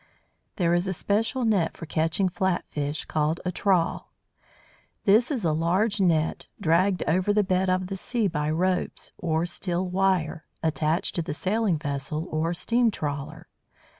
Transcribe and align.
There 0.55 0.73
is 0.73 0.87
a 0.87 0.93
special 0.93 1.45
net 1.45 1.77
for 1.77 1.85
catching 1.85 2.27
flat 2.27 2.65
fish, 2.71 3.05
called 3.05 3.39
a 3.45 3.51
trawl. 3.51 4.11
This 5.05 5.29
is 5.29 5.45
a 5.45 5.51
large 5.53 5.99
net, 6.01 6.47
dragged 6.59 7.03
over 7.07 7.31
the 7.31 7.43
bed 7.43 7.69
of 7.69 7.85
the 7.85 7.95
sea 7.95 8.27
by 8.27 8.49
ropes, 8.49 9.11
or 9.19 9.45
steel 9.45 9.87
wire, 9.87 10.47
attached 10.63 11.13
to 11.13 11.21
the 11.21 11.35
sailing 11.35 11.77
vessel 11.77 12.27
or 12.31 12.51
steam 12.55 12.89
trawler. 12.89 13.47